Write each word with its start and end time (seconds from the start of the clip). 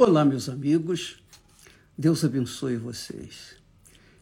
Olá, 0.00 0.24
meus 0.24 0.48
amigos. 0.48 1.16
Deus 1.98 2.24
abençoe 2.24 2.76
vocês. 2.76 3.56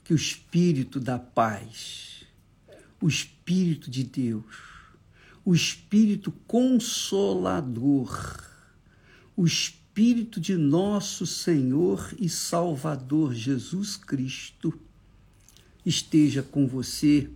Que 0.03 0.15
o 0.15 0.17
Espírito 0.17 0.99
da 0.99 1.19
paz, 1.19 2.25
o 2.99 3.07
Espírito 3.07 3.91
de 3.91 4.03
Deus, 4.03 4.57
o 5.45 5.55
Espírito 5.55 6.33
consolador, 6.47 8.43
o 9.37 9.45
Espírito 9.45 10.41
de 10.41 10.57
nosso 10.57 11.27
Senhor 11.27 12.09
e 12.19 12.27
Salvador 12.27 13.35
Jesus 13.35 13.99
Cristo 13.99 14.73
esteja 15.85 16.43
com 16.43 16.67
você 16.67 17.29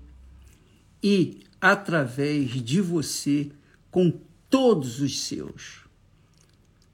e, 1.02 1.42
através 1.60 2.52
de 2.52 2.80
você, 2.80 3.52
com 3.90 4.18
todos 4.48 4.98
os 5.02 5.20
seus 5.20 5.79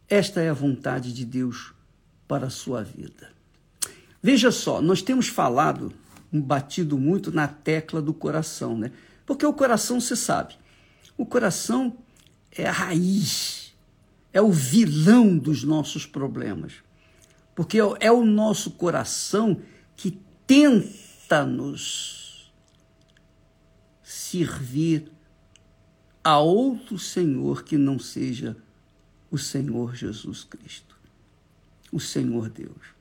esta 0.08 0.40
é 0.40 0.48
a 0.48 0.54
vontade 0.54 1.12
de 1.12 1.24
Deus 1.24 1.72
para 2.28 2.46
a 2.46 2.50
sua 2.50 2.82
vida. 2.82 3.30
Veja 4.22 4.50
só, 4.50 4.80
nós 4.80 5.02
temos 5.02 5.28
falado, 5.28 5.92
batido 6.32 6.98
muito 6.98 7.32
na 7.32 7.46
tecla 7.48 8.00
do 8.02 8.14
coração, 8.14 8.76
né? 8.76 8.92
Porque 9.24 9.44
o 9.44 9.52
coração, 9.52 10.00
você 10.00 10.16
sabe, 10.16 10.54
o 11.16 11.26
coração 11.26 11.96
é 12.52 12.66
a 12.66 12.72
raiz, 12.72 13.74
é 14.32 14.40
o 14.40 14.50
vilão 14.50 15.36
dos 15.36 15.64
nossos 15.64 16.06
problemas. 16.06 16.74
Porque 17.54 17.78
é 18.00 18.12
o 18.12 18.24
nosso 18.24 18.72
coração 18.72 19.60
que 19.96 20.20
tenta 20.46 21.44
nos 21.44 22.52
servir 24.02 25.10
a 26.22 26.38
outro 26.38 26.98
Senhor 26.98 27.64
que 27.64 27.78
não 27.78 27.98
seja 27.98 28.56
o 29.30 29.38
Senhor 29.38 29.94
Jesus 29.94 30.44
Cristo, 30.44 30.96
o 31.92 32.00
Senhor 32.00 32.48
Deus. 32.48 32.94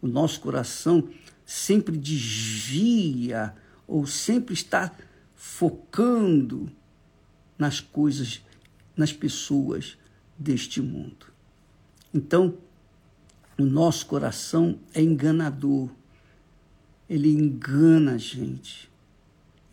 O 0.00 0.06
nosso 0.06 0.40
coração 0.40 1.08
sempre 1.44 1.96
desvia 1.96 3.54
ou 3.86 4.06
sempre 4.06 4.54
está 4.54 4.92
focando 5.34 6.70
nas 7.58 7.80
coisas, 7.80 8.42
nas 8.96 9.12
pessoas 9.12 9.96
deste 10.38 10.80
mundo. 10.80 11.26
Então, 12.12 12.56
o 13.58 13.64
nosso 13.64 14.06
coração 14.06 14.78
é 14.92 15.02
enganador. 15.02 15.90
Ele 17.08 17.30
engana 17.30 18.14
a 18.14 18.18
gente. 18.18 18.90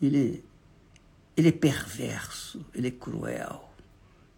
Ele, 0.02 0.17
é, 0.17 0.42
ele 1.36 1.47
é 1.49 1.52
perverso, 1.52 2.66
ele 2.73 2.88
é 2.88 2.92
cruel 2.92 3.72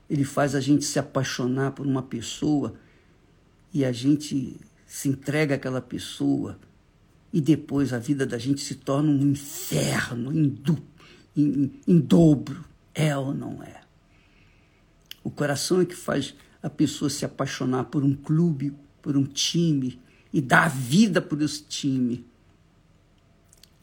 ele 0.09 0.23
faz 0.23 0.55
a 0.55 0.59
gente 0.59 0.85
se 0.85 0.99
apaixonar 0.99 1.71
por 1.71 1.85
uma 1.85 2.03
pessoa 2.03 2.75
e 3.73 3.83
a 3.83 3.91
gente 3.91 4.59
se 4.85 5.09
entrega 5.09 5.55
àquela 5.55 5.81
pessoa 5.81 6.59
e 7.33 7.41
depois 7.41 7.91
a 7.91 7.99
vida 7.99 8.25
da 8.25 8.37
gente 8.37 8.61
se 8.61 8.75
torna 8.75 9.09
um 9.09 9.31
inferno 9.31 10.31
em, 10.31 10.47
du, 10.47 10.77
em, 11.35 11.71
em 11.85 11.99
dobro. 11.99 12.63
É 12.93 13.15
ou 13.17 13.33
não 13.33 13.61
é? 13.61 13.81
O 15.21 15.29
coração 15.29 15.81
é 15.81 15.85
que 15.85 15.95
faz 15.95 16.33
a 16.63 16.69
pessoa 16.69 17.09
se 17.09 17.25
apaixonar 17.25 17.85
por 17.85 18.03
um 18.03 18.15
clube, 18.15 18.73
por 19.01 19.17
um 19.17 19.25
time 19.25 19.99
e 20.31 20.39
dar 20.39 20.65
a 20.65 20.69
vida 20.69 21.21
por 21.21 21.41
esse 21.41 21.63
time. 21.63 22.25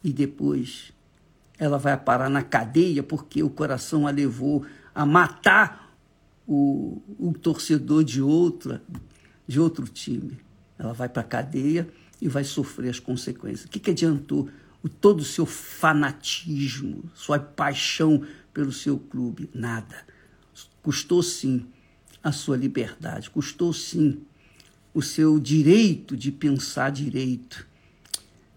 E 0.02 0.12
depois 0.12 0.92
ela 1.58 1.78
vai 1.78 1.96
parar 1.96 2.30
na 2.30 2.42
cadeia 2.42 3.02
porque 3.02 3.42
o 3.42 3.50
coração 3.50 4.06
a 4.06 4.10
levou 4.10 4.64
a 4.94 5.04
matar 5.04 5.81
o, 6.46 7.34
torcedor 7.40 8.04
de 8.04 8.20
outra, 8.20 8.82
de 9.46 9.60
outro 9.60 9.86
time. 9.86 10.38
Ela 10.78 10.92
vai 10.92 11.08
para 11.08 11.22
a 11.22 11.24
cadeia 11.24 11.88
e 12.20 12.28
vai 12.28 12.44
sofrer 12.44 12.90
as 12.90 12.98
consequências. 12.98 13.64
O 13.64 13.68
que, 13.68 13.78
que 13.78 13.90
adiantou 13.90 14.48
o, 14.82 14.88
todo 14.88 15.20
o 15.20 15.24
seu 15.24 15.46
fanatismo, 15.46 17.04
sua 17.14 17.38
paixão 17.38 18.22
pelo 18.52 18.72
seu 18.72 18.98
clube? 18.98 19.48
Nada. 19.54 20.06
Custou 20.82 21.22
sim 21.22 21.66
a 22.22 22.32
sua 22.32 22.56
liberdade, 22.56 23.30
custou 23.30 23.72
sim 23.72 24.22
o 24.94 25.02
seu 25.02 25.38
direito 25.38 26.16
de 26.16 26.30
pensar 26.30 26.90
direito. 26.90 27.66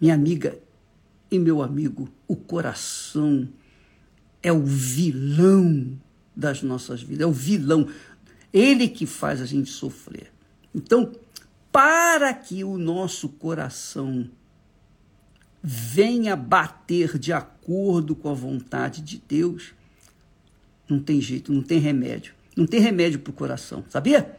Minha 0.00 0.14
amiga 0.14 0.58
e 1.30 1.38
meu 1.38 1.62
amigo, 1.62 2.08
o 2.28 2.36
coração 2.36 3.48
é 4.42 4.52
o 4.52 4.64
vilão 4.64 5.98
das 6.36 6.62
nossas 6.62 7.02
vidas, 7.02 7.22
é 7.22 7.26
o 7.26 7.32
vilão. 7.32 7.88
Ele 8.52 8.88
que 8.88 9.06
faz 9.06 9.40
a 9.40 9.46
gente 9.46 9.70
sofrer. 9.70 10.30
Então, 10.74 11.12
para 11.72 12.32
que 12.34 12.62
o 12.62 12.76
nosso 12.76 13.28
coração 13.30 14.28
venha 15.62 16.36
bater 16.36 17.18
de 17.18 17.32
acordo 17.32 18.14
com 18.14 18.28
a 18.28 18.34
vontade 18.34 19.00
de 19.00 19.20
Deus, 19.26 19.74
não 20.88 21.00
tem 21.00 21.20
jeito, 21.20 21.52
não 21.52 21.62
tem 21.62 21.78
remédio. 21.78 22.34
Não 22.56 22.66
tem 22.66 22.80
remédio 22.80 23.18
para 23.18 23.30
o 23.30 23.34
coração, 23.34 23.84
sabia? 23.88 24.38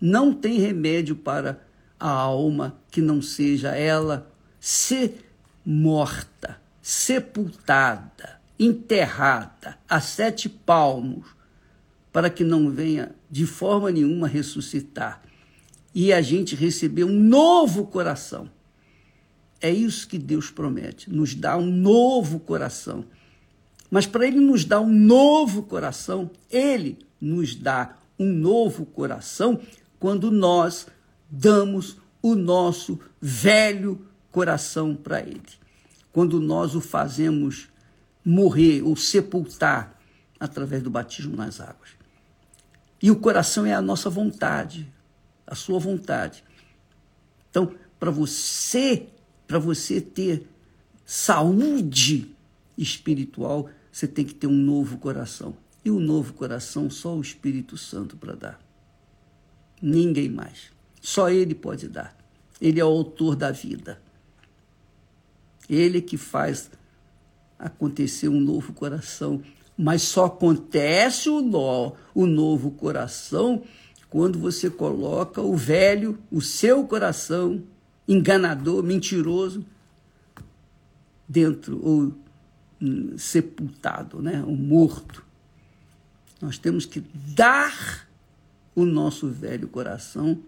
Não 0.00 0.32
tem 0.32 0.58
remédio 0.58 1.16
para 1.16 1.60
a 1.98 2.08
alma 2.08 2.78
que 2.90 3.02
não 3.02 3.20
seja 3.20 3.74
ela 3.74 4.30
ser 4.60 5.24
morta, 5.64 6.60
sepultada, 6.80 8.40
enterrada 8.58 9.76
a 9.88 10.00
sete 10.00 10.48
palmos 10.48 11.37
para 12.12 12.30
que 12.30 12.44
não 12.44 12.70
venha 12.70 13.14
de 13.30 13.46
forma 13.46 13.90
nenhuma 13.90 14.26
ressuscitar 14.26 15.22
e 15.94 16.12
a 16.12 16.20
gente 16.20 16.54
receber 16.54 17.04
um 17.04 17.18
novo 17.20 17.86
coração. 17.86 18.50
É 19.60 19.70
isso 19.70 20.06
que 20.06 20.18
Deus 20.18 20.50
promete, 20.50 21.10
nos 21.10 21.34
dá 21.34 21.56
um 21.56 21.66
novo 21.66 22.38
coração. 22.38 23.04
Mas 23.90 24.06
para 24.06 24.26
Ele 24.26 24.38
nos 24.38 24.64
dar 24.64 24.80
um 24.80 24.92
novo 24.92 25.62
coração, 25.64 26.30
Ele 26.50 26.98
nos 27.20 27.54
dá 27.54 27.96
um 28.18 28.32
novo 28.32 28.86
coração 28.86 29.60
quando 29.98 30.30
nós 30.30 30.86
damos 31.28 31.96
o 32.22 32.34
nosso 32.34 33.00
velho 33.20 34.06
coração 34.30 34.94
para 34.94 35.20
Ele. 35.20 35.42
Quando 36.12 36.40
nós 36.40 36.74
o 36.74 36.80
fazemos 36.80 37.68
morrer 38.24 38.82
ou 38.82 38.94
sepultar 38.94 39.98
através 40.38 40.82
do 40.82 40.90
batismo 40.90 41.36
nas 41.36 41.60
águas. 41.60 41.97
E 43.00 43.10
o 43.10 43.16
coração 43.16 43.64
é 43.64 43.72
a 43.72 43.82
nossa 43.82 44.10
vontade, 44.10 44.92
a 45.46 45.54
sua 45.54 45.78
vontade. 45.78 46.44
Então, 47.50 47.74
para 47.98 48.10
você, 48.10 49.08
para 49.46 49.58
você 49.58 50.00
ter 50.00 50.46
saúde 51.04 52.34
espiritual, 52.76 53.70
você 53.90 54.06
tem 54.06 54.24
que 54.24 54.34
ter 54.34 54.46
um 54.46 54.52
novo 54.52 54.98
coração. 54.98 55.56
E 55.84 55.90
o 55.90 55.96
um 55.96 56.00
novo 56.00 56.34
coração 56.34 56.90
só 56.90 57.16
o 57.16 57.20
Espírito 57.20 57.76
Santo 57.76 58.16
para 58.16 58.34
dar. 58.34 58.60
Ninguém 59.80 60.28
mais. 60.28 60.72
Só 61.00 61.30
ele 61.30 61.54
pode 61.54 61.88
dar. 61.88 62.16
Ele 62.60 62.80
é 62.80 62.84
o 62.84 62.88
autor 62.88 63.36
da 63.36 63.52
vida. 63.52 64.00
Ele 65.68 66.00
que 66.00 66.16
faz 66.16 66.70
acontecer 67.58 68.28
um 68.28 68.40
novo 68.40 68.72
coração 68.72 69.42
mas 69.78 70.02
só 70.02 70.24
acontece 70.24 71.30
o, 71.30 71.40
nó, 71.40 71.92
o 72.12 72.26
novo 72.26 72.72
coração 72.72 73.62
quando 74.10 74.38
você 74.38 74.68
coloca 74.68 75.40
o 75.40 75.56
velho, 75.56 76.18
o 76.32 76.40
seu 76.40 76.84
coração, 76.84 77.62
enganador, 78.08 78.82
mentiroso, 78.82 79.64
dentro, 81.28 81.78
ou 81.84 82.14
hum, 82.80 83.16
sepultado, 83.18 84.20
né? 84.22 84.42
ou 84.44 84.56
morto. 84.56 85.22
Nós 86.40 86.56
temos 86.56 86.86
que 86.86 87.00
dar 87.00 88.08
o 88.74 88.84
nosso 88.84 89.28
velho 89.28 89.68
coração 89.68 90.40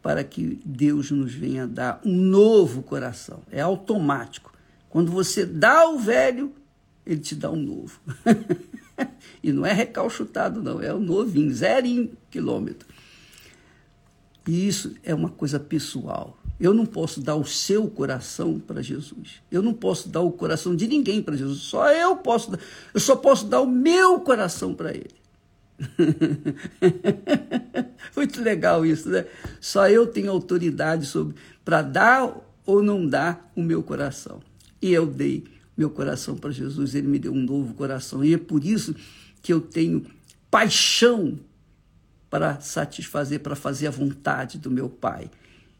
para 0.00 0.22
que 0.22 0.60
Deus 0.64 1.10
nos 1.10 1.34
venha 1.34 1.66
dar 1.66 2.00
um 2.04 2.14
novo 2.14 2.82
coração. 2.82 3.42
É 3.50 3.60
automático. 3.60 4.52
Quando 4.88 5.10
você 5.10 5.44
dá 5.44 5.88
o 5.88 5.98
velho, 5.98 6.52
ele 7.06 7.20
te 7.20 7.34
dá 7.34 7.50
um 7.50 7.56
novo. 7.56 8.00
e 9.42 9.52
não 9.52 9.64
é 9.64 9.72
recalchutado, 9.72 10.62
não, 10.62 10.82
é 10.82 10.92
o 10.92 10.96
um 10.96 11.00
novinho, 11.00 11.52
zero 11.52 12.10
quilômetro. 12.30 12.88
E 14.46 14.66
isso 14.66 14.94
é 15.02 15.14
uma 15.14 15.30
coisa 15.30 15.60
pessoal. 15.60 16.36
Eu 16.58 16.74
não 16.74 16.84
posso 16.84 17.22
dar 17.22 17.36
o 17.36 17.44
seu 17.44 17.88
coração 17.88 18.58
para 18.58 18.82
Jesus. 18.82 19.40
Eu 19.50 19.62
não 19.62 19.72
posso 19.72 20.08
dar 20.08 20.20
o 20.20 20.30
coração 20.30 20.76
de 20.76 20.86
ninguém 20.86 21.22
para 21.22 21.36
Jesus. 21.36 21.60
Só 21.60 21.90
eu 21.90 22.16
posso. 22.16 22.52
Eu 22.92 23.00
só 23.00 23.16
posso 23.16 23.46
dar 23.46 23.62
o 23.62 23.66
meu 23.66 24.20
coração 24.20 24.74
para 24.74 24.90
Ele. 24.90 25.14
Muito 28.14 28.42
legal 28.42 28.84
isso, 28.84 29.08
né? 29.08 29.24
Só 29.58 29.88
eu 29.88 30.06
tenho 30.06 30.30
autoridade 30.30 31.06
sobre 31.06 31.34
para 31.64 31.80
dar 31.80 32.36
ou 32.66 32.82
não 32.82 33.06
dar 33.06 33.50
o 33.56 33.62
meu 33.62 33.82
coração. 33.82 34.40
E 34.82 34.92
eu 34.92 35.06
dei 35.06 35.44
meu 35.80 35.88
coração 35.88 36.36
para 36.36 36.50
Jesus, 36.50 36.94
ele 36.94 37.08
me 37.08 37.18
deu 37.18 37.32
um 37.32 37.42
novo 37.42 37.72
coração. 37.72 38.22
E 38.22 38.34
é 38.34 38.38
por 38.38 38.62
isso 38.62 38.94
que 39.40 39.50
eu 39.50 39.62
tenho 39.62 40.04
paixão 40.50 41.40
para 42.28 42.60
satisfazer, 42.60 43.40
para 43.40 43.56
fazer 43.56 43.86
a 43.86 43.90
vontade 43.90 44.58
do 44.58 44.70
meu 44.70 44.90
Pai. 44.90 45.30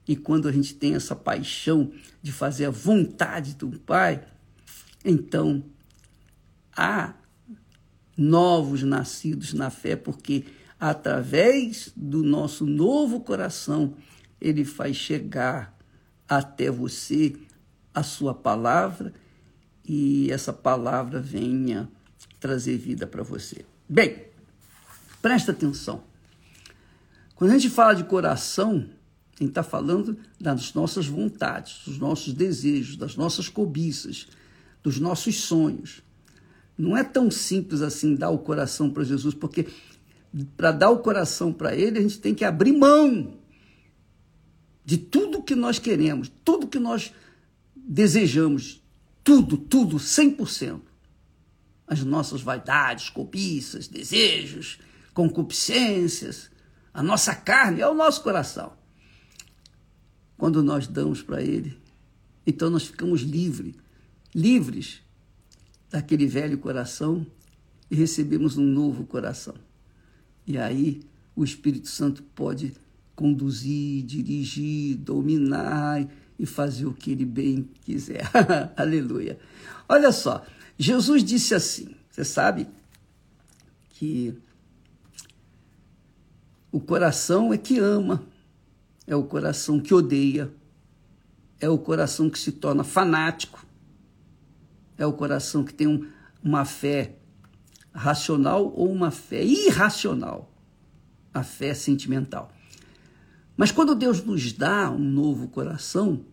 E 0.08 0.16
quando 0.16 0.48
a 0.48 0.52
gente 0.52 0.74
tem 0.74 0.94
essa 0.94 1.14
paixão 1.14 1.92
de 2.22 2.32
fazer 2.32 2.64
a 2.64 2.70
vontade 2.70 3.54
do 3.54 3.78
Pai, 3.80 4.24
então 5.04 5.62
há 6.74 7.12
novos 8.16 8.82
nascidos 8.82 9.52
na 9.52 9.68
fé, 9.68 9.96
porque 9.96 10.46
através 10.78 11.92
do 11.94 12.22
nosso 12.22 12.64
novo 12.64 13.20
coração, 13.20 13.94
ele 14.40 14.64
faz 14.64 14.96
chegar 14.96 15.76
até 16.26 16.70
você 16.70 17.36
a 17.92 18.02
sua 18.02 18.32
palavra 18.32 19.12
e 19.92 20.30
essa 20.30 20.52
palavra 20.52 21.20
venha 21.20 21.90
trazer 22.38 22.78
vida 22.78 23.08
para 23.08 23.24
você. 23.24 23.64
Bem, 23.88 24.22
presta 25.20 25.50
atenção. 25.50 26.04
Quando 27.34 27.50
a 27.50 27.54
gente 27.54 27.68
fala 27.68 27.94
de 27.94 28.04
coração, 28.04 28.88
a 29.34 29.42
gente 29.42 29.48
está 29.48 29.64
falando 29.64 30.16
das 30.40 30.72
nossas 30.74 31.08
vontades, 31.08 31.82
dos 31.84 31.98
nossos 31.98 32.32
desejos, 32.32 32.94
das 32.94 33.16
nossas 33.16 33.48
cobiças, 33.48 34.28
dos 34.80 35.00
nossos 35.00 35.40
sonhos. 35.40 36.04
Não 36.78 36.96
é 36.96 37.02
tão 37.02 37.28
simples 37.28 37.82
assim 37.82 38.14
dar 38.14 38.30
o 38.30 38.38
coração 38.38 38.90
para 38.90 39.02
Jesus, 39.02 39.34
porque 39.34 39.66
para 40.56 40.70
dar 40.70 40.90
o 40.90 41.00
coração 41.00 41.52
para 41.52 41.74
Ele, 41.74 41.98
a 41.98 42.02
gente 42.02 42.20
tem 42.20 42.32
que 42.32 42.44
abrir 42.44 42.70
mão 42.70 43.40
de 44.84 44.96
tudo 44.96 45.42
que 45.42 45.56
nós 45.56 45.80
queremos, 45.80 46.30
tudo 46.44 46.68
que 46.68 46.78
nós 46.78 47.12
desejamos, 47.74 48.79
tudo, 49.22 49.56
tudo, 49.56 49.96
100%. 49.96 50.80
As 51.86 52.04
nossas 52.04 52.40
vaidades, 52.40 53.10
cobiças, 53.10 53.88
desejos, 53.88 54.78
concupiscências, 55.12 56.50
a 56.92 57.02
nossa 57.02 57.34
carne 57.34 57.80
é 57.80 57.88
o 57.88 57.94
nosso 57.94 58.22
coração. 58.22 58.72
Quando 60.36 60.62
nós 60.62 60.86
damos 60.86 61.22
para 61.22 61.42
Ele, 61.42 61.78
então 62.46 62.70
nós 62.70 62.86
ficamos 62.86 63.20
livres, 63.22 63.74
livres 64.34 65.00
daquele 65.90 66.26
velho 66.26 66.58
coração 66.58 67.26
e 67.90 67.94
recebemos 67.94 68.56
um 68.56 68.64
novo 68.64 69.04
coração. 69.04 69.54
E 70.46 70.56
aí 70.56 71.02
o 71.34 71.44
Espírito 71.44 71.88
Santo 71.88 72.22
pode 72.34 72.72
conduzir, 73.14 74.02
dirigir, 74.04 74.96
dominar 74.96 76.08
e 76.40 76.46
fazer 76.46 76.86
o 76.86 76.94
que 76.94 77.12
ele 77.12 77.26
bem 77.26 77.68
quiser. 77.82 78.22
Aleluia. 78.74 79.38
Olha 79.86 80.10
só, 80.10 80.42
Jesus 80.78 81.22
disse 81.22 81.54
assim: 81.54 81.94
você 82.10 82.24
sabe 82.24 82.66
que 83.90 84.34
o 86.72 86.80
coração 86.80 87.52
é 87.52 87.58
que 87.58 87.78
ama, 87.78 88.24
é 89.06 89.14
o 89.14 89.22
coração 89.22 89.78
que 89.78 89.92
odeia, 89.92 90.50
é 91.60 91.68
o 91.68 91.76
coração 91.76 92.30
que 92.30 92.38
se 92.38 92.52
torna 92.52 92.82
fanático, 92.82 93.66
é 94.96 95.04
o 95.04 95.12
coração 95.12 95.62
que 95.62 95.74
tem 95.74 95.86
um, 95.86 96.08
uma 96.42 96.64
fé 96.64 97.16
racional 97.92 98.72
ou 98.74 98.90
uma 98.90 99.10
fé 99.10 99.44
irracional, 99.44 100.50
a 101.34 101.42
fé 101.42 101.74
sentimental. 101.74 102.50
Mas 103.56 103.70
quando 103.70 103.94
Deus 103.94 104.24
nos 104.24 104.52
dá 104.52 104.90
um 104.90 104.98
novo 104.98 105.48
coração, 105.48 106.24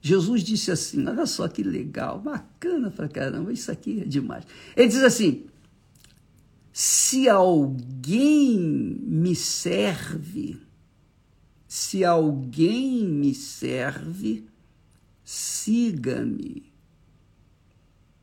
Jesus 0.00 0.42
disse 0.42 0.70
assim: 0.70 1.06
olha 1.06 1.26
só 1.26 1.48
que 1.48 1.62
legal, 1.62 2.20
bacana 2.20 2.90
pra 2.90 3.08
caramba, 3.08 3.52
isso 3.52 3.70
aqui 3.72 4.00
é 4.00 4.04
demais. 4.04 4.44
Ele 4.76 4.88
diz 4.88 5.02
assim: 5.02 5.46
se 6.72 7.28
alguém 7.28 8.58
me 8.58 9.34
serve, 9.34 10.60
se 11.66 12.04
alguém 12.04 13.08
me 13.08 13.34
serve, 13.34 14.46
siga-me. 15.24 16.72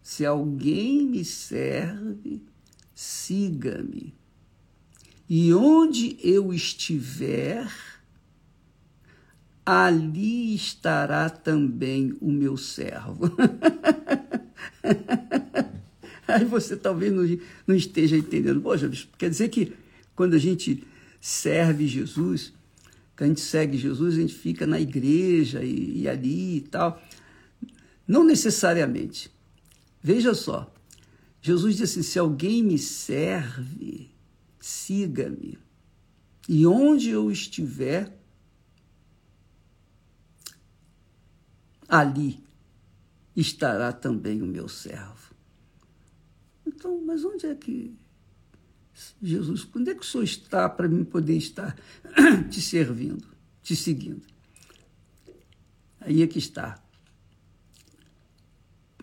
Se 0.01 0.25
alguém 0.25 1.03
me 1.03 1.25
serve, 1.25 2.43
siga-me. 2.93 4.13
E 5.27 5.53
onde 5.53 6.17
eu 6.21 6.53
estiver, 6.53 7.67
ali 9.65 10.53
estará 10.55 11.29
também 11.29 12.15
o 12.19 12.31
meu 12.31 12.57
servo. 12.57 13.31
Aí 16.27 16.45
você 16.45 16.75
talvez 16.75 17.13
não, 17.13 17.23
não 17.67 17.75
esteja 17.75 18.17
entendendo. 18.17 18.61
Poxa, 18.61 18.91
quer 19.17 19.29
dizer 19.29 19.49
que 19.49 19.73
quando 20.15 20.33
a 20.33 20.39
gente 20.39 20.83
serve 21.21 21.87
Jesus, 21.87 22.53
que 23.15 23.23
a 23.23 23.27
gente 23.27 23.41
segue 23.41 23.77
Jesus, 23.77 24.15
a 24.15 24.21
gente 24.21 24.33
fica 24.33 24.65
na 24.65 24.79
igreja 24.79 25.63
e, 25.63 26.01
e 26.01 26.09
ali 26.09 26.57
e 26.57 26.61
tal. 26.61 27.01
Não 28.07 28.23
necessariamente. 28.23 29.31
Veja 30.01 30.33
só, 30.33 30.73
Jesus 31.41 31.77
disse 31.77 31.99
assim: 31.99 32.03
se 32.03 32.19
alguém 32.19 32.63
me 32.63 32.77
serve, 32.77 34.09
siga-me. 34.59 35.57
E 36.47 36.65
onde 36.65 37.09
eu 37.09 37.31
estiver, 37.31 38.11
ali 41.87 42.43
estará 43.35 43.91
também 43.91 44.41
o 44.41 44.45
meu 44.45 44.67
servo. 44.67 45.33
Então, 46.65 47.03
mas 47.05 47.23
onde 47.25 47.45
é 47.45 47.55
que 47.55 47.95
Jesus, 49.21 49.67
onde 49.75 49.91
é 49.91 49.95
que 49.95 50.01
o 50.01 50.05
Senhor 50.05 50.23
está 50.23 50.69
para 50.69 50.87
mim 50.87 51.03
poder 51.03 51.35
estar 51.35 51.75
te 52.49 52.61
servindo, 52.61 53.27
te 53.61 53.75
seguindo? 53.75 54.25
Aí 55.99 56.21
é 56.21 56.27
que 56.27 56.37
está. 56.37 56.81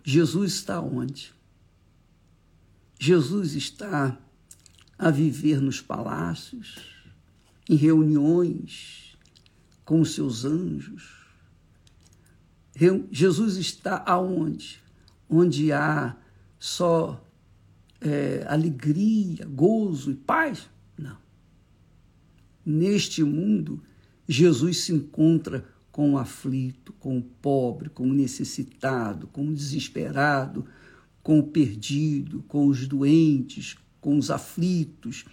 Jesus 0.04 0.54
está 0.54 0.80
onde? 0.80 1.34
Jesus 2.98 3.54
está 3.54 4.18
a 4.98 5.10
viver 5.10 5.60
nos 5.60 5.80
palácios, 5.80 6.78
em 7.68 7.74
reuniões 7.74 9.16
com 9.84 10.00
os 10.00 10.14
seus 10.14 10.44
anjos, 10.44 11.19
Jesus 13.10 13.56
está 13.56 14.02
aonde? 14.06 14.80
Onde 15.28 15.70
há 15.70 16.16
só 16.58 17.22
é, 18.00 18.44
alegria, 18.48 19.46
gozo 19.46 20.10
e 20.10 20.14
paz? 20.14 20.68
Não. 20.96 21.18
Neste 22.64 23.22
mundo, 23.22 23.82
Jesus 24.26 24.78
se 24.78 24.92
encontra 24.94 25.66
com 25.92 26.12
o 26.12 26.18
aflito, 26.18 26.92
com 26.94 27.18
o 27.18 27.22
pobre, 27.22 27.90
com 27.90 28.04
o 28.04 28.14
necessitado, 28.14 29.26
com 29.26 29.48
o 29.48 29.54
desesperado, 29.54 30.64
com 31.22 31.38
o 31.38 31.46
perdido, 31.46 32.42
com 32.48 32.66
os 32.66 32.86
doentes, 32.86 33.76
com 34.00 34.16
os 34.16 34.30
aflitos, 34.30 35.24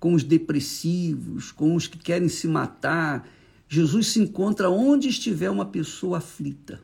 com 0.00 0.14
os 0.14 0.24
depressivos, 0.24 1.52
com 1.52 1.74
os 1.74 1.86
que 1.86 1.98
querem 1.98 2.28
se 2.28 2.48
matar 2.48 3.28
Jesus 3.72 4.08
se 4.08 4.20
encontra 4.20 4.68
onde 4.68 5.06
estiver 5.06 5.48
uma 5.48 5.64
pessoa 5.64 6.18
aflita. 6.18 6.82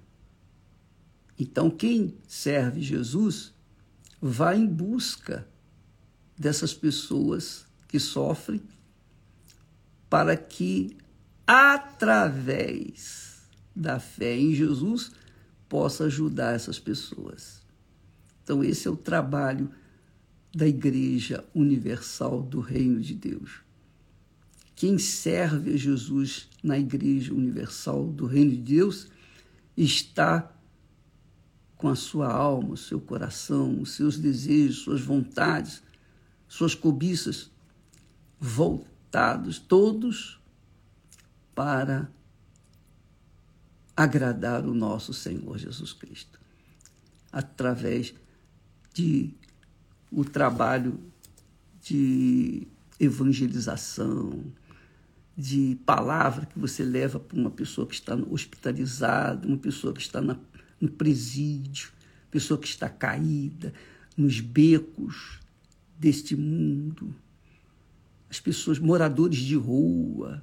Então, 1.37 1.69
quem 1.69 2.15
serve 2.29 2.81
Jesus 2.81 3.53
vai 4.23 4.57
em 4.57 4.69
busca 4.69 5.49
dessas 6.39 6.73
pessoas 6.73 7.67
que 7.89 7.99
sofrem, 7.99 8.63
para 10.09 10.37
que, 10.37 10.97
através 11.45 13.41
da 13.75 13.99
fé 13.99 14.37
em 14.37 14.55
Jesus, 14.55 15.11
possa 15.69 16.05
ajudar 16.05 16.55
essas 16.55 16.79
pessoas. 16.79 17.63
Então, 18.45 18.63
esse 18.63 18.87
é 18.87 18.91
o 18.93 18.97
trabalho 18.97 19.73
da 20.55 20.69
Igreja 20.69 21.45
Universal 21.53 22.43
do 22.43 22.61
Reino 22.61 23.01
de 23.01 23.13
Deus. 23.13 23.66
Quem 24.77 24.99
serve 24.99 25.73
a 25.73 25.77
Jesus 25.77 26.51
na 26.63 26.79
Igreja 26.79 27.33
Universal 27.33 28.09
do 28.09 28.27
Reino 28.27 28.51
de 28.51 28.59
Deus 28.59 29.09
está 29.75 30.53
com 31.79 31.89
a 31.89 31.97
sua 31.97 32.31
alma, 32.31 32.75
o 32.75 32.77
seu 32.77 33.01
coração, 33.01 33.81
os 33.81 33.93
seus 33.93 34.19
desejos, 34.19 34.81
suas 34.83 35.01
vontades, 35.01 35.83
suas 36.47 36.75
cobiças 36.75 37.51
voltados 38.39 39.59
todos 39.59 40.39
para 41.55 42.11
agradar 43.97 44.67
o 44.67 44.75
nosso 44.75 45.15
Senhor 45.15 45.57
Jesus 45.57 45.95
Cristo, 45.95 46.39
através 47.33 48.15
de 48.93 49.33
o 50.13 50.23
trabalho 50.23 51.01
de 51.81 52.69
evangelização, 53.01 54.45
de 55.37 55.77
palavra 55.85 56.47
que 56.47 56.59
você 56.59 56.83
leva 56.83 57.21
para 57.21 57.37
uma 57.37 57.51
pessoa 57.51 57.87
que 57.87 57.95
está 57.95 58.15
hospitalizada, 58.15 59.47
uma 59.47 59.59
pessoa 59.59 59.93
que 59.93 60.01
está 60.01 60.21
na, 60.21 60.39
no 60.81 60.89
presídio, 60.89 61.91
pessoa 62.31 62.59
que 62.59 62.67
está 62.67 62.89
caída, 62.89 63.75
nos 64.17 64.41
becos 64.41 65.41
deste 65.99 66.35
mundo, 66.35 67.15
as 68.31 68.41
pessoas, 68.41 68.79
moradores 68.79 69.39
de 69.39 69.57
rua, 69.57 70.43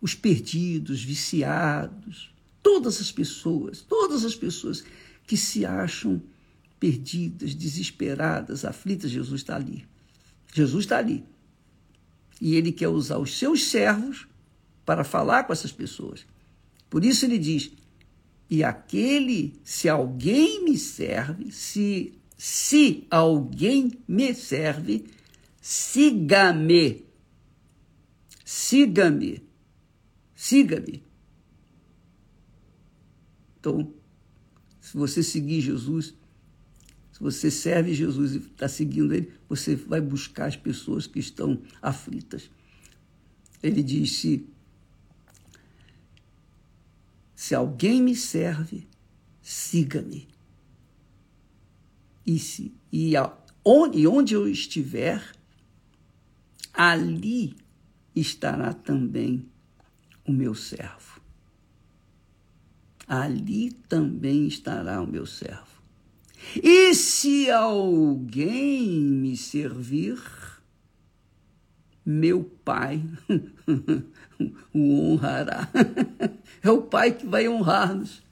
os 0.00 0.14
perdidos, 0.14 1.02
viciados, 1.02 2.32
todas 2.62 3.00
as 3.00 3.10
pessoas, 3.10 3.80
todas 3.80 4.24
as 4.24 4.36
pessoas 4.36 4.84
que 5.26 5.36
se 5.36 5.66
acham 5.66 6.22
perdidas, 6.78 7.54
desesperadas, 7.54 8.64
aflitas, 8.64 9.10
Jesus 9.10 9.40
está 9.40 9.56
ali. 9.56 9.86
Jesus 10.52 10.84
está 10.84 10.98
ali. 10.98 11.24
E 12.40 12.54
ele 12.56 12.72
quer 12.72 12.88
usar 12.88 13.18
os 13.18 13.38
seus 13.38 13.64
servos 13.64 14.26
para 14.84 15.04
falar 15.04 15.44
com 15.44 15.52
essas 15.52 15.72
pessoas. 15.72 16.26
Por 16.90 17.04
isso 17.04 17.24
ele 17.24 17.38
diz: 17.38 17.72
e 18.48 18.62
aquele, 18.62 19.58
se 19.64 19.88
alguém 19.88 20.64
me 20.64 20.78
serve, 20.78 21.50
se, 21.50 22.14
se 22.36 23.06
alguém 23.10 23.92
me 24.06 24.34
serve, 24.34 25.06
siga-me. 25.60 27.04
Siga-me. 28.44 29.42
Siga-me. 30.34 31.02
Então, 33.58 33.92
se 34.80 34.96
você 34.96 35.22
seguir 35.22 35.62
Jesus, 35.62 36.14
se 37.14 37.20
você 37.20 37.48
serve 37.48 37.94
Jesus 37.94 38.34
e 38.34 38.38
está 38.38 38.66
seguindo 38.66 39.14
Ele, 39.14 39.32
você 39.48 39.76
vai 39.76 40.00
buscar 40.00 40.46
as 40.46 40.56
pessoas 40.56 41.06
que 41.06 41.20
estão 41.20 41.62
aflitas. 41.80 42.50
Ele 43.62 43.84
diz: 43.84 44.16
se 44.16 44.48
se 47.36 47.54
alguém 47.54 48.02
me 48.02 48.16
serve, 48.16 48.88
siga-me. 49.40 50.26
E, 52.26 52.36
se, 52.36 52.74
e, 52.90 53.16
a, 53.16 53.32
onde, 53.64 54.08
onde 54.08 54.34
eu 54.34 54.48
estiver, 54.48 55.22
ali 56.72 57.56
estará 58.12 58.72
também 58.74 59.48
o 60.26 60.32
meu 60.32 60.52
servo. 60.52 61.20
Ali 63.06 63.70
também 63.70 64.48
estará 64.48 65.00
o 65.00 65.06
meu 65.06 65.26
servo. 65.26 65.73
E 66.62 66.94
se 66.94 67.50
alguém 67.50 68.88
me 68.90 69.36
servir, 69.36 70.18
meu 72.04 72.44
Pai 72.64 73.02
o 74.72 75.12
honrará. 75.12 75.68
É 76.62 76.70
o 76.70 76.82
Pai 76.82 77.12
que 77.12 77.26
vai 77.26 77.48
honrar-nos. 77.48 78.22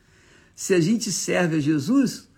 Se 0.55 0.75
a 0.75 0.81
gente 0.81 1.11
serve 1.11 1.57
a 1.57 1.61
Jesus, 1.61 2.29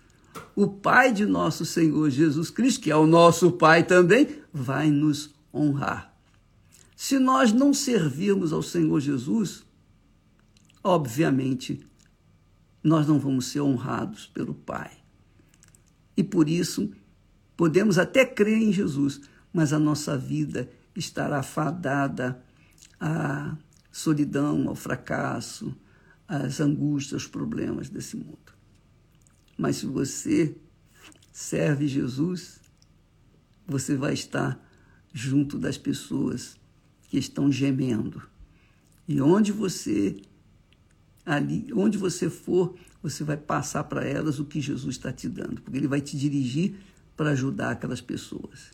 o 0.55 0.67
Pai 0.67 1.11
de 1.11 1.25
nosso 1.25 1.65
Senhor 1.65 2.09
Jesus 2.09 2.49
Cristo, 2.49 2.81
que 2.81 2.91
é 2.91 2.95
o 2.95 3.05
nosso 3.05 3.51
Pai 3.51 3.83
também, 3.83 4.41
vai 4.53 4.89
nos 4.89 5.33
honrar. 5.53 6.15
Se 6.95 7.19
nós 7.19 7.51
não 7.51 7.73
servirmos 7.73 8.53
ao 8.53 8.63
Senhor 8.63 8.99
Jesus, 8.99 9.65
obviamente, 10.83 11.85
nós 12.81 13.07
não 13.07 13.19
vamos 13.19 13.47
ser 13.47 13.61
honrados 13.61 14.27
pelo 14.27 14.53
Pai. 14.53 14.91
E 16.17 16.23
por 16.23 16.47
isso, 16.47 16.91
podemos 17.57 17.97
até 17.97 18.25
crer 18.25 18.61
em 18.61 18.71
Jesus, 18.71 19.21
mas 19.51 19.73
a 19.73 19.79
nossa 19.79 20.17
vida 20.17 20.69
estará 20.95 21.43
fadada 21.43 22.41
à 22.99 23.57
solidão, 23.91 24.67
ao 24.67 24.75
fracasso, 24.75 25.75
às 26.27 26.59
angústias, 26.59 27.13
aos 27.13 27.27
problemas 27.27 27.89
desse 27.89 28.15
mundo. 28.17 28.53
Mas 29.57 29.77
se 29.77 29.85
você 29.85 30.55
serve 31.31 31.87
Jesus, 31.87 32.59
você 33.67 33.95
vai 33.95 34.13
estar 34.13 34.59
junto 35.13 35.57
das 35.57 35.77
pessoas 35.77 36.57
que 37.09 37.17
estão 37.17 37.51
gemendo. 37.51 38.21
E 39.07 39.21
onde 39.21 39.51
você 39.51 40.21
ali, 41.25 41.67
onde 41.73 41.97
você 41.97 42.29
for, 42.29 42.75
você 43.01 43.23
vai 43.23 43.37
passar 43.37 43.85
para 43.85 44.05
elas 44.05 44.39
o 44.39 44.45
que 44.45 44.61
Jesus 44.61 44.95
está 44.95 45.11
te 45.11 45.27
dando, 45.27 45.61
porque 45.61 45.77
ele 45.77 45.87
vai 45.87 46.01
te 46.01 46.17
dirigir 46.17 46.75
para 47.15 47.31
ajudar 47.31 47.71
aquelas 47.71 48.01
pessoas. 48.01 48.71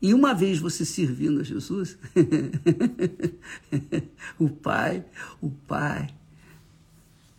E 0.00 0.14
uma 0.14 0.32
vez 0.32 0.60
você 0.60 0.84
servindo 0.84 1.40
a 1.40 1.44
Jesus, 1.44 1.98
o 4.38 4.48
Pai, 4.48 5.04
o 5.40 5.50
Pai 5.50 6.14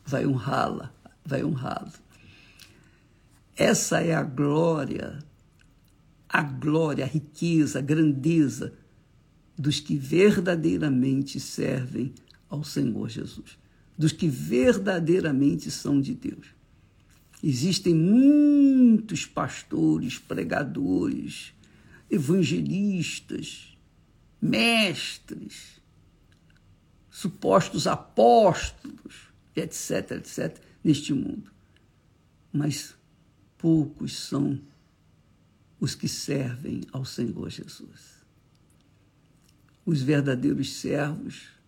vai 0.05 0.25
honrá-la, 0.25 0.91
vai 1.25 1.43
honrá-lo. 1.43 1.93
Essa 3.55 4.01
é 4.01 4.13
a 4.13 4.23
glória, 4.23 5.19
a 6.27 6.41
glória, 6.41 7.05
a 7.05 7.07
riqueza, 7.07 7.79
a 7.79 7.81
grandeza 7.81 8.73
dos 9.57 9.79
que 9.79 9.97
verdadeiramente 9.97 11.39
servem 11.39 12.13
ao 12.49 12.63
Senhor 12.63 13.09
Jesus, 13.09 13.57
dos 13.99 14.13
que 14.13 14.29
verdadeiramente 14.29 15.69
são 15.69 15.99
de 15.99 16.13
Deus. 16.13 16.47
Existem 17.43 17.93
muitos 17.93 19.25
pastores, 19.25 20.17
pregadores, 20.17 21.53
evangelistas, 22.09 23.77
mestres, 24.41 25.81
supostos 27.11 27.87
apóstolos, 27.87 29.33
etc, 29.53 30.11
etc, 30.11 30.57
neste 30.81 31.13
mundo. 31.13 31.51
Mas 32.53 32.95
poucos 33.57 34.17
são 34.17 34.61
os 35.77 35.93
que 35.93 36.07
servem 36.07 36.83
ao 36.93 37.03
Senhor 37.03 37.49
Jesus. 37.49 38.23
Os 39.85 40.01
verdadeiros 40.01 40.71
servos 40.71 41.58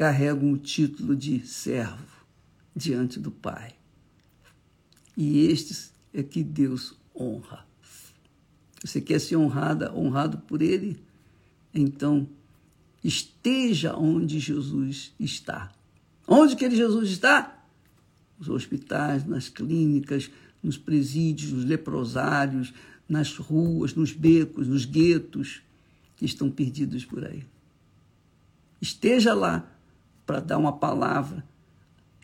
carregam 0.00 0.50
o 0.50 0.56
título 0.56 1.14
de 1.14 1.46
servo 1.46 2.24
diante 2.74 3.20
do 3.20 3.30
Pai. 3.30 3.74
E 5.14 5.44
estes 5.48 5.92
é 6.14 6.22
que 6.22 6.42
Deus 6.42 6.94
honra. 7.14 7.66
Você 8.82 8.98
quer 9.02 9.20
ser 9.20 9.36
honrada, 9.36 9.94
honrado 9.94 10.38
por 10.38 10.62
Ele? 10.62 11.04
Então, 11.74 12.26
esteja 13.04 13.94
onde 13.94 14.40
Jesus 14.40 15.12
está. 15.20 15.70
Onde 16.26 16.56
que 16.56 16.64
ele, 16.64 16.76
Jesus 16.76 17.10
está? 17.10 17.62
Nos 18.38 18.48
hospitais, 18.48 19.26
nas 19.26 19.50
clínicas, 19.50 20.30
nos 20.62 20.78
presídios, 20.78 21.52
nos 21.52 21.66
leprosários, 21.66 22.72
nas 23.06 23.36
ruas, 23.36 23.94
nos 23.94 24.12
becos, 24.12 24.66
nos 24.66 24.86
guetos 24.86 25.60
que 26.16 26.24
estão 26.24 26.50
perdidos 26.50 27.04
por 27.04 27.22
aí. 27.22 27.44
Esteja 28.80 29.34
lá 29.34 29.70
para 30.30 30.38
dar 30.38 30.58
uma 30.58 30.74
palavra. 30.74 31.44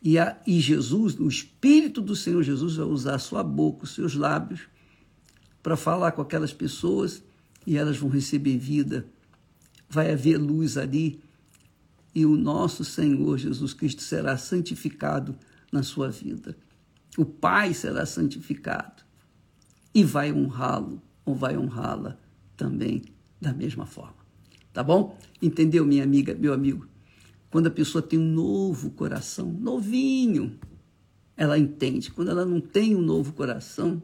E, 0.01 0.17
a, 0.17 0.41
e 0.47 0.61
Jesus, 0.61 1.19
o 1.19 1.27
Espírito 1.27 2.01
do 2.01 2.15
Senhor 2.15 2.41
Jesus, 2.41 2.77
vai 2.77 2.87
usar 2.87 3.17
a 3.17 3.19
sua 3.19 3.43
boca, 3.43 3.83
os 3.83 3.97
seus 3.97 4.15
lábios, 4.15 4.61
para 5.61 5.77
falar 5.77 6.13
com 6.13 6.23
aquelas 6.23 6.53
pessoas 6.53 7.21
e 7.67 7.77
elas 7.77 7.99
vão 7.99 8.09
receber 8.09 8.59
vida. 8.59 9.09
Vai 9.91 10.13
haver 10.13 10.37
luz 10.37 10.79
ali 10.79 11.21
e 12.15 12.25
o 12.25 12.37
nosso 12.37 12.85
Senhor 12.85 13.39
Jesus 13.39 13.75
Cristo 13.75 14.03
será 14.03 14.39
santificado 14.39 15.37
na 15.73 15.83
sua 15.83 16.09
vida. 16.09 16.57
O 17.19 17.25
Pai 17.25 17.75
será 17.75 18.07
santificado 18.07 19.03
e 19.93 20.05
vai 20.05 20.33
honrá-lo 20.33 21.03
ou 21.25 21.35
vai 21.35 21.59
honrá-la 21.59 22.17
também 22.57 23.03
da 23.41 23.53
mesma 23.53 23.85
forma. 23.85 24.25
Tá 24.73 24.85
bom? 24.85 25.19
Entendeu, 25.43 25.85
minha 25.85 26.05
amiga, 26.05 26.37
meu 26.37 26.53
amigo? 26.53 26.87
Quando 27.57 27.69
a 27.69 27.71
pessoa 27.71 28.03
tem 28.03 28.19
um 28.19 28.33
novo 28.35 28.91
coração, 28.91 29.51
novinho, 29.51 30.59
ela 31.35 31.59
entende. 31.59 32.11
Quando 32.11 32.31
ela 32.31 32.45
não 32.45 32.61
tem 32.61 32.95
um 32.95 33.01
novo 33.01 33.33
coração, 33.33 34.03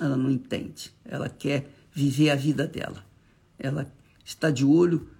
ela 0.00 0.16
não 0.16 0.30
entende. 0.30 0.94
Ela 1.04 1.28
quer 1.28 1.70
viver 1.92 2.30
a 2.30 2.34
vida 2.34 2.66
dela. 2.66 3.04
Ela 3.58 3.94
está 4.24 4.50
de 4.50 4.64
olho 4.64 5.10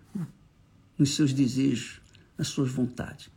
nos 0.96 1.16
seus 1.16 1.34
desejos, 1.34 2.00
nas 2.38 2.48
suas 2.48 2.70
vontades. 2.70 3.28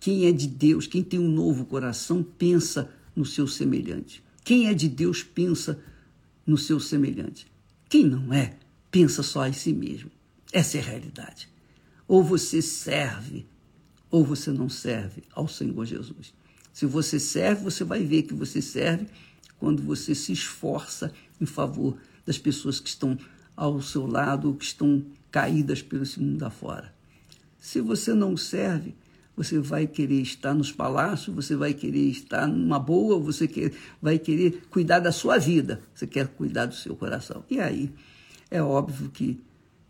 Quem 0.00 0.26
é 0.26 0.32
de 0.32 0.48
Deus, 0.48 0.88
quem 0.88 1.04
tem 1.04 1.20
um 1.20 1.30
novo 1.30 1.64
coração, 1.64 2.24
pensa 2.24 2.90
no 3.14 3.24
seu 3.24 3.46
semelhante. 3.46 4.20
Quem 4.42 4.66
é 4.66 4.74
de 4.74 4.88
Deus, 4.88 5.22
pensa 5.22 5.80
no 6.44 6.58
seu 6.58 6.80
semelhante. 6.80 7.46
Quem 7.88 8.04
não 8.04 8.34
é, 8.34 8.56
pensa 8.90 9.22
só 9.22 9.46
em 9.46 9.52
si 9.52 9.72
mesmo. 9.72 10.10
Essa 10.52 10.78
é 10.78 10.80
a 10.80 10.84
realidade. 10.84 11.48
Ou 12.08 12.24
você 12.24 12.60
serve, 12.60 13.46
ou 14.10 14.24
você 14.24 14.50
não 14.50 14.68
serve 14.68 15.22
ao 15.32 15.46
Senhor 15.46 15.84
Jesus. 15.84 16.32
Se 16.72 16.86
você 16.86 17.18
serve, 17.20 17.64
você 17.64 17.84
vai 17.84 18.04
ver 18.04 18.22
que 18.22 18.34
você 18.34 18.60
serve 18.60 19.06
quando 19.58 19.82
você 19.82 20.14
se 20.14 20.32
esforça 20.32 21.12
em 21.40 21.46
favor 21.46 21.96
das 22.24 22.38
pessoas 22.38 22.80
que 22.80 22.88
estão 22.88 23.18
ao 23.56 23.80
seu 23.82 24.06
lado, 24.06 24.54
que 24.54 24.64
estão 24.64 25.04
caídas 25.30 25.82
pelo 25.82 26.04
mundo 26.18 26.42
afora. 26.44 26.92
Se 27.58 27.80
você 27.80 28.14
não 28.14 28.36
serve, 28.36 28.94
você 29.36 29.58
vai 29.58 29.86
querer 29.86 30.20
estar 30.20 30.54
nos 30.54 30.72
palácios, 30.72 31.34
você 31.34 31.54
vai 31.54 31.74
querer 31.74 32.10
estar 32.10 32.46
numa 32.46 32.78
boa, 32.78 33.18
você 33.18 33.46
quer, 33.46 33.72
vai 34.00 34.18
querer 34.18 34.62
cuidar 34.70 34.98
da 34.98 35.12
sua 35.12 35.38
vida, 35.38 35.80
você 35.94 36.06
quer 36.06 36.28
cuidar 36.28 36.66
do 36.66 36.74
seu 36.74 36.96
coração. 36.96 37.44
E 37.50 37.60
aí, 37.60 37.92
é 38.50 38.62
óbvio 38.62 39.10
que 39.10 39.40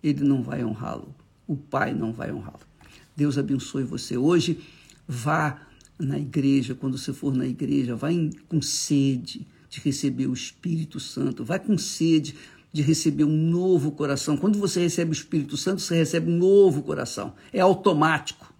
ele 0.02 0.24
não 0.24 0.42
vai 0.42 0.64
honrá-lo. 0.64 1.14
O 1.46 1.56
Pai 1.56 1.94
não 1.94 2.12
vai 2.12 2.32
honrá-lo. 2.32 2.69
Deus 3.16 3.38
abençoe 3.38 3.84
você. 3.84 4.16
Hoje, 4.16 4.60
vá 5.06 5.66
na 5.98 6.18
igreja, 6.18 6.74
quando 6.74 6.96
você 6.96 7.12
for 7.12 7.34
na 7.34 7.46
igreja, 7.46 7.94
vá 7.94 8.08
com 8.48 8.62
sede 8.62 9.46
de 9.68 9.80
receber 9.80 10.26
o 10.26 10.32
Espírito 10.32 10.98
Santo, 10.98 11.44
vai 11.44 11.58
com 11.58 11.76
sede 11.78 12.34
de 12.72 12.82
receber 12.82 13.24
um 13.24 13.36
novo 13.36 13.92
coração. 13.92 14.36
Quando 14.36 14.58
você 14.58 14.80
recebe 14.80 15.10
o 15.10 15.12
Espírito 15.12 15.56
Santo, 15.56 15.80
você 15.80 15.96
recebe 15.96 16.30
um 16.30 16.36
novo 16.36 16.82
coração. 16.82 17.34
É 17.52 17.60
automático. 17.60 18.52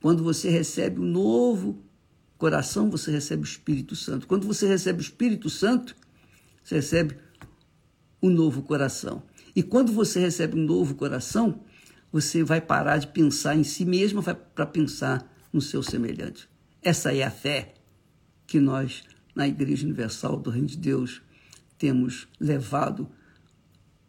Quando 0.00 0.22
você 0.22 0.50
recebe 0.50 1.00
um 1.00 1.04
novo 1.04 1.82
coração, 2.36 2.90
você 2.90 3.10
recebe 3.10 3.42
o 3.42 3.44
Espírito 3.44 3.96
Santo. 3.96 4.26
Quando 4.26 4.46
você 4.46 4.66
recebe 4.66 4.98
o 4.98 5.02
Espírito 5.02 5.48
Santo, 5.48 5.94
você 6.62 6.76
recebe 6.76 7.16
um 8.22 8.30
novo 8.30 8.62
coração. 8.62 9.22
E 9.54 9.62
quando 9.62 9.92
você 9.92 10.20
recebe 10.20 10.58
um 10.58 10.64
novo 10.64 10.94
coração, 10.94 11.60
você 12.12 12.44
vai 12.44 12.60
parar 12.60 12.98
de 12.98 13.06
pensar 13.06 13.56
em 13.56 13.64
si 13.64 13.86
mesmo 13.86 14.22
para 14.22 14.66
pensar 14.66 15.26
no 15.50 15.62
seu 15.62 15.82
semelhante. 15.82 16.48
Essa 16.82 17.14
é 17.14 17.22
a 17.22 17.30
fé 17.30 17.74
que 18.46 18.60
nós, 18.60 19.02
na 19.34 19.48
Igreja 19.48 19.86
Universal 19.86 20.36
do 20.36 20.50
Reino 20.50 20.66
de 20.66 20.76
Deus, 20.76 21.22
temos 21.78 22.28
levado 22.38 23.08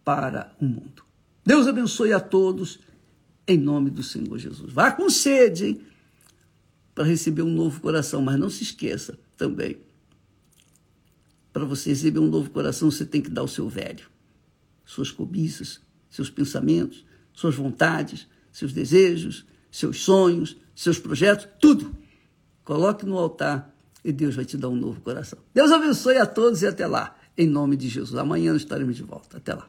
para 0.03 0.53
o 0.59 0.65
mundo. 0.65 1.03
Deus 1.45 1.65
abençoe 1.65 2.11
a 2.11 2.19
todos, 2.19 2.79
em 3.47 3.57
nome 3.57 3.89
do 3.89 4.03
Senhor 4.03 4.37
Jesus. 4.37 4.73
Vá 4.73 4.91
com 4.91 5.09
sede, 5.09 5.65
hein? 5.65 5.81
Para 6.93 7.05
receber 7.05 7.41
um 7.41 7.53
novo 7.53 7.79
coração, 7.79 8.21
mas 8.21 8.37
não 8.37 8.49
se 8.49 8.63
esqueça 8.63 9.17
também. 9.37 9.77
Para 11.51 11.65
você 11.65 11.89
receber 11.89 12.19
um 12.19 12.29
novo 12.29 12.49
coração, 12.49 12.91
você 12.91 13.05
tem 13.05 13.21
que 13.21 13.29
dar 13.29 13.43
o 13.43 13.47
seu 13.47 13.69
velho, 13.69 14.09
suas 14.85 15.11
cobiças, 15.11 15.81
seus 16.09 16.29
pensamentos, 16.29 17.05
suas 17.33 17.55
vontades, 17.55 18.27
seus 18.51 18.71
desejos, 18.71 19.45
seus 19.71 20.01
sonhos, 20.01 20.55
seus 20.75 20.99
projetos, 20.99 21.47
tudo. 21.59 21.95
Coloque 22.63 23.05
no 23.05 23.17
altar 23.17 23.73
e 24.03 24.11
Deus 24.11 24.35
vai 24.35 24.45
te 24.45 24.57
dar 24.57 24.69
um 24.69 24.75
novo 24.75 25.01
coração. 25.01 25.39
Deus 25.53 25.71
abençoe 25.71 26.17
a 26.17 26.25
todos 26.25 26.61
e 26.61 26.67
até 26.67 26.85
lá. 26.87 27.15
Em 27.37 27.47
nome 27.47 27.75
de 27.75 27.89
Jesus. 27.89 28.15
Amanhã 28.15 28.55
estaremos 28.55 28.95
de 28.95 29.03
volta. 29.03 29.37
Até 29.37 29.53
lá. 29.53 29.67